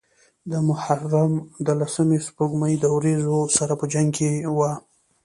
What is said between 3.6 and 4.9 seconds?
پۀ جنګ وه